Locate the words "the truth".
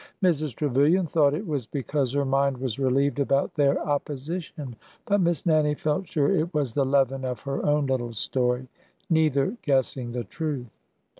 10.11-10.71